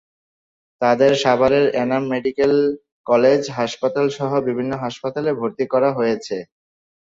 তাঁদের 0.81 1.11
সাভারের 1.23 1.65
Enam 1.81 2.03
medical 2.13 2.53
college 3.07 3.41
হাসপাতালসহ 3.57 4.29
বিভিন্ন 4.47 4.71
হাসপাতালে 4.83 5.31
ভর্তি 5.39 5.65
করা 5.73 5.89
হয়েছে। 5.97 6.37